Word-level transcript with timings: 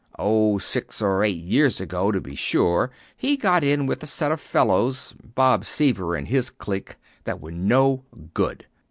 Oh, 0.17 0.57
six 0.57 0.99
or 0.99 1.23
eight 1.23 1.43
years 1.43 1.79
ago, 1.79 2.11
to 2.11 2.19
be 2.19 2.33
sure, 2.33 2.89
he 3.15 3.37
got 3.37 3.63
in 3.63 3.85
with 3.85 4.01
a 4.01 4.07
set 4.07 4.31
of 4.31 4.41
fellows 4.41 5.13
Bob 5.35 5.63
Seaver 5.63 6.15
and 6.15 6.27
his 6.27 6.49
clique 6.49 6.95
that 7.25 7.39
were 7.39 7.51
no 7.51 8.03
good. 8.33 8.65